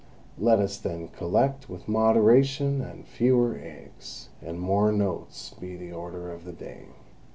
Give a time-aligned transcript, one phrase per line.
[0.39, 6.31] Let us then collect with moderation and fewer eggs and more notes be the order
[6.31, 6.87] of the day.